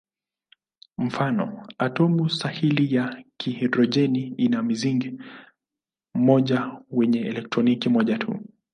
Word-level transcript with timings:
Mfano: 0.97 1.67
atomu 1.77 2.29
sahili 2.29 2.95
ya 2.95 3.23
hidrojeni 3.45 4.27
ina 4.27 4.63
mzingo 4.63 5.23
mmoja 6.13 6.71
wenye 6.91 7.19
elektroni 7.19 7.79
moja 7.89 8.17
tu. 8.17 8.39